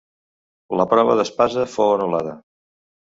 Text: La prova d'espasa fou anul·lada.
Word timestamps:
La 0.79 0.87
prova 0.93 1.17
d'espasa 1.19 1.65
fou 1.73 1.91
anul·lada. 1.99 2.33